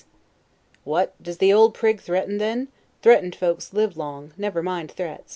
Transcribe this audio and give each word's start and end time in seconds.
Englishman. 0.01 0.21
What, 0.83 1.13
does 1.21 1.37
the 1.37 1.53
old 1.53 1.75
prig 1.75 2.01
threaten 2.01 2.39
then? 2.39 2.69
threatened 3.03 3.35
folks 3.35 3.71
live 3.71 3.95
long; 3.95 4.33
never 4.35 4.63
mind 4.63 4.89
threats. 4.89 5.29